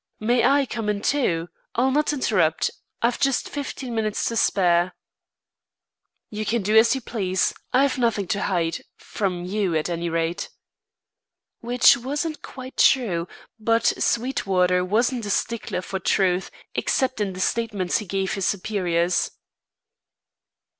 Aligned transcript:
"May 0.19 0.43
I 0.43 0.65
come 0.65 0.89
in, 0.89 1.01
too? 1.03 1.47
I'll 1.75 1.91
not 1.91 2.11
interrupt. 2.11 2.71
I've 3.03 3.19
just 3.19 3.47
fifteen 3.47 3.93
minutes 3.93 4.25
to 4.29 4.35
spare." 4.35 4.95
"You 6.31 6.43
can 6.43 6.63
do 6.63 6.75
as 6.75 6.95
you 6.95 7.01
please. 7.01 7.53
I've 7.71 7.99
nothing 7.99 8.25
to 8.29 8.41
hide 8.41 8.81
from 8.97 9.45
you, 9.45 9.75
at 9.75 9.89
any 9.91 10.09
rate." 10.09 10.49
Which 11.59 11.97
wasn't 11.97 12.41
quite 12.41 12.77
true; 12.77 13.27
but 13.59 13.93
Sweetwater 14.01 14.83
wasn't 14.83 15.27
a 15.27 15.29
stickler 15.29 15.83
for 15.83 15.99
truth, 15.99 16.49
except 16.73 17.21
in 17.21 17.33
the 17.33 17.39
statements 17.39 17.99
he 17.99 18.07
gave 18.07 18.33
his 18.33 18.47
superiors. 18.47 19.29